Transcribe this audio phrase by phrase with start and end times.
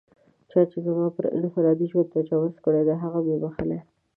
[0.51, 3.69] چا چې زما پر انفرادي ژوند تجاوز کړی دی، هغه مې و بښل.